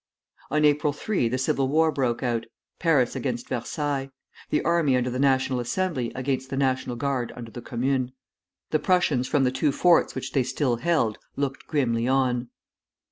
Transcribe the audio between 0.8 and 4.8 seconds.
3 the civil war broke out, Paris against Versailles; the